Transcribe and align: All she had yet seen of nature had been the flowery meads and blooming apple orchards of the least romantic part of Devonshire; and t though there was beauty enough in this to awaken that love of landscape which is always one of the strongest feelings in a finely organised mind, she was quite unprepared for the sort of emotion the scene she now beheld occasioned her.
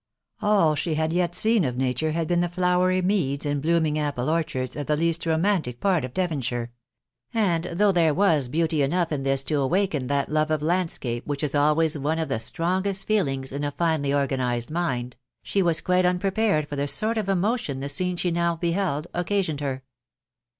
All 0.41 0.73
she 0.73 0.95
had 0.95 1.13
yet 1.13 1.35
seen 1.35 1.63
of 1.63 1.77
nature 1.77 2.11
had 2.13 2.27
been 2.27 2.41
the 2.41 2.49
flowery 2.49 3.03
meads 3.03 3.45
and 3.45 3.61
blooming 3.61 3.99
apple 3.99 4.31
orchards 4.31 4.75
of 4.75 4.87
the 4.87 4.97
least 4.97 5.27
romantic 5.27 5.79
part 5.79 6.03
of 6.03 6.15
Devonshire; 6.15 6.71
and 7.35 7.65
t 7.65 7.73
though 7.75 7.91
there 7.91 8.11
was 8.11 8.47
beauty 8.47 8.81
enough 8.81 9.11
in 9.11 9.21
this 9.21 9.43
to 9.43 9.59
awaken 9.61 10.07
that 10.07 10.27
love 10.27 10.49
of 10.49 10.63
landscape 10.63 11.27
which 11.27 11.43
is 11.43 11.53
always 11.53 11.99
one 11.99 12.17
of 12.17 12.29
the 12.29 12.39
strongest 12.39 13.05
feelings 13.05 13.51
in 13.51 13.63
a 13.63 13.69
finely 13.69 14.11
organised 14.11 14.71
mind, 14.71 15.17
she 15.43 15.61
was 15.61 15.81
quite 15.81 16.03
unprepared 16.03 16.67
for 16.67 16.75
the 16.75 16.87
sort 16.87 17.19
of 17.19 17.29
emotion 17.29 17.79
the 17.79 17.87
scene 17.87 18.17
she 18.17 18.31
now 18.31 18.55
beheld 18.55 19.05
occasioned 19.13 19.61
her. 19.61 19.83